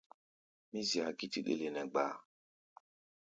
Mí 0.71 0.79
zia 0.89 1.07
gítí 1.17 1.39
ɗele 1.45 1.67
nɛ 1.73 1.81
gbaá. 1.91 2.13